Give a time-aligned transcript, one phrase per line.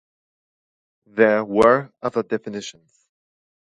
[1.05, 3.05] There were other definitions.